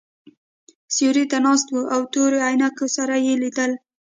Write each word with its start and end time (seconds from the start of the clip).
سیوري 0.95 1.25
ته 1.31 1.37
ناست 1.45 1.67
وو 1.69 1.81
او 1.93 2.01
تورو 2.13 2.37
عینکو 2.47 2.85
سره 2.95 3.15
یې 3.25 3.33
لیدل. 3.43 3.71